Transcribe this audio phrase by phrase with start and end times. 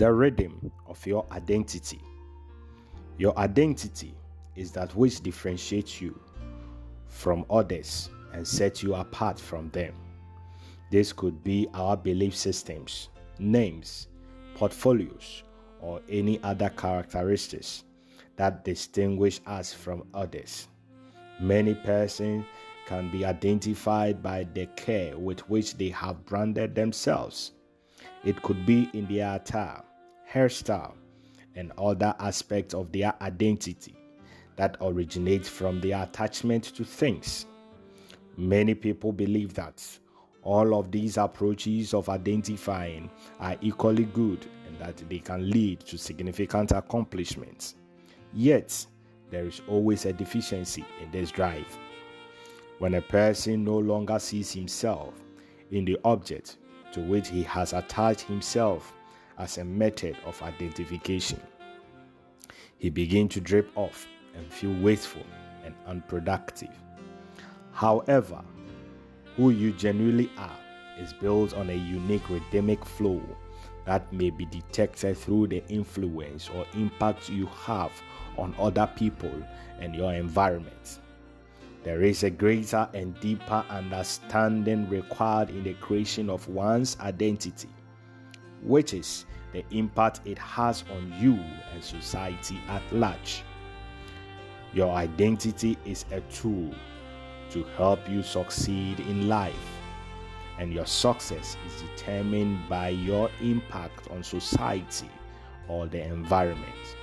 [0.00, 2.00] The rhythm of your identity.
[3.18, 4.14] Your identity
[4.56, 6.18] is that which differentiates you
[7.06, 9.92] from others and sets you apart from them.
[10.90, 14.08] This could be our belief systems, names,
[14.54, 15.42] portfolios,
[15.82, 17.84] or any other characteristics
[18.36, 20.68] that distinguish us from others.
[21.40, 22.46] Many persons
[22.86, 27.52] can be identified by the care with which they have branded themselves.
[28.24, 29.82] It could be in their attire,
[30.32, 30.94] hairstyle,
[31.56, 33.94] and other aspects of their identity
[34.56, 37.46] that originate from their attachment to things.
[38.36, 39.82] Many people believe that
[40.42, 45.98] all of these approaches of identifying are equally good and that they can lead to
[45.98, 47.74] significant accomplishments.
[48.32, 48.86] Yet,
[49.30, 51.66] there is always a deficiency in this drive.
[52.78, 55.14] When a person no longer sees himself
[55.70, 56.56] in the object
[56.92, 58.94] to which he has attached himself
[59.40, 61.40] as a method of identification.
[62.78, 65.24] He began to drip off and feel wasteful
[65.64, 66.68] and unproductive.
[67.72, 68.42] However,
[69.36, 70.56] who you genuinely are
[70.98, 73.22] is built on a unique rhythmic flow
[73.86, 77.92] that may be detected through the influence or impact you have
[78.36, 79.32] on other people
[79.80, 81.00] and your environment.
[81.82, 87.70] There is a greater and deeper understanding required in the creation of one's identity,
[88.62, 91.38] which is the impact it has on you
[91.72, 93.42] and society at large.
[94.72, 96.72] Your identity is a tool
[97.50, 99.54] to help you succeed in life,
[100.58, 105.10] and your success is determined by your impact on society
[105.66, 106.96] or the environment.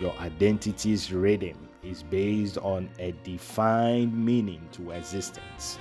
[0.00, 5.78] Your identity's rhythm is based on a defined meaning to existence.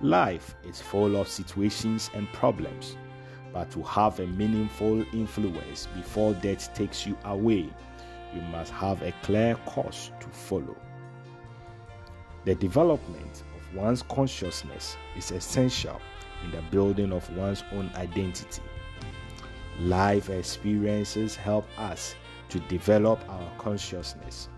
[0.00, 2.96] Life is full of situations and problems,
[3.56, 7.66] but to have a meaningful influence before death takes you away,
[8.34, 10.76] you must have a clear course to follow.
[12.44, 15.98] The development of one's consciousness is essential
[16.44, 18.60] in the building of one's own identity.
[19.80, 22.14] Life experiences help us
[22.50, 24.50] to develop our consciousness.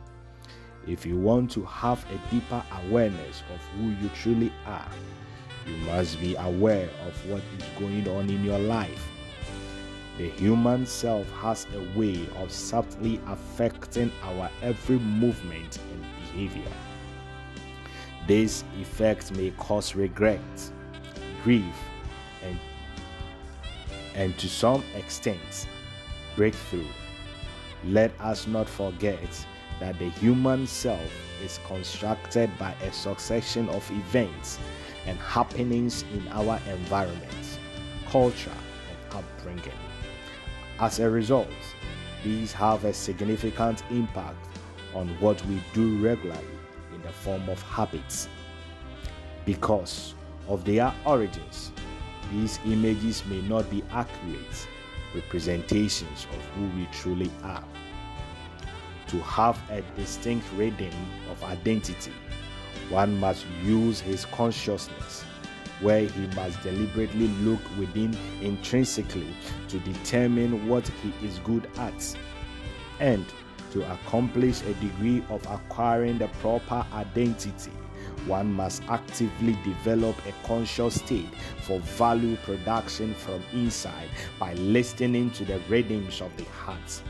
[0.89, 4.91] If you want to have a deeper awareness of who you truly are,
[5.69, 9.09] you must be aware of what is going on in your life.
[10.17, 16.73] The human self has a way of subtly affecting our every movement and behavior.
[18.27, 20.41] This effect may cause regret,
[21.45, 21.75] grief,
[22.43, 22.59] and,
[24.15, 25.69] and to some extent,
[26.35, 26.87] breakthrough.
[27.85, 29.47] Let us not forget
[29.79, 31.13] that the human self
[31.43, 34.59] is constructed by a succession of events
[35.09, 37.59] and happenings in our environment,
[38.11, 38.53] culture,
[38.91, 39.73] and upbringing.
[40.79, 41.49] As a result,
[42.23, 44.37] these have a significant impact
[44.95, 46.45] on what we do regularly
[46.95, 48.29] in the form of habits.
[49.47, 50.15] Because
[50.47, 51.73] of their origins,
[52.31, 54.69] these images may not be accurate
[55.15, 57.65] representations of who we truly are.
[59.07, 60.93] To have a distinct rhythm
[61.31, 62.13] of identity,
[62.91, 65.25] one must use his consciousness,
[65.81, 69.35] where he must deliberately look within intrinsically
[69.69, 72.17] to determine what he is good at,
[73.01, 73.25] and
[73.73, 77.73] to accomplish a degree of acquiring the proper identity.
[78.27, 81.29] One must actively develop a conscious state
[81.63, 87.03] for value production from inside by listening to the rhythms of the heart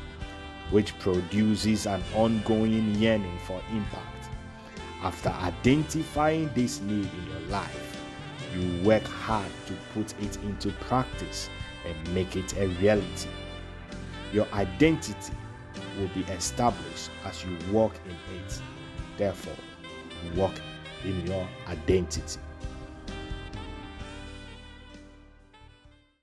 [0.71, 4.18] which produces an ongoing yearning for impact.
[5.03, 7.97] After identifying this need in your life,
[8.54, 11.48] you work hard to put it into practice
[11.86, 13.28] and make it a reality.
[14.32, 15.34] Your identity
[15.98, 18.60] will be established as you walk in it.
[19.16, 19.56] Therefore,
[20.34, 20.54] walk
[21.04, 22.41] in your identity.